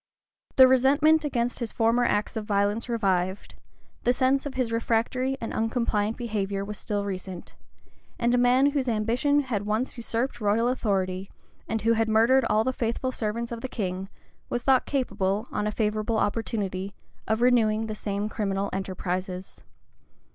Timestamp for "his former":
1.59-2.03